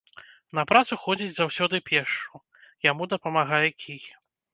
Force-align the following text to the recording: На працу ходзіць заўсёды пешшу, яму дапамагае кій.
На 0.59 0.61
працу 0.69 0.95
ходзіць 1.03 1.35
заўсёды 1.35 1.81
пешшу, 1.89 2.41
яму 2.91 3.09
дапамагае 3.13 3.69
кій. 3.83 4.01